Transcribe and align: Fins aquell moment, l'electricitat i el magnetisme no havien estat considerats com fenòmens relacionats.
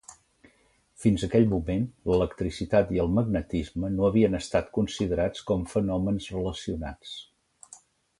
Fins 1.01 1.25
aquell 1.25 1.43
moment, 1.49 1.83
l'electricitat 2.11 2.93
i 2.95 3.01
el 3.03 3.11
magnetisme 3.17 3.91
no 3.99 4.07
havien 4.07 4.39
estat 4.39 4.73
considerats 4.79 5.45
com 5.51 5.69
fenòmens 5.75 6.31
relacionats. 6.39 7.13